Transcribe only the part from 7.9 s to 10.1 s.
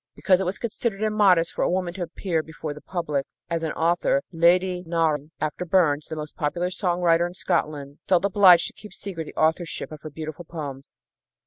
felt obliged to keep secret the authorship of her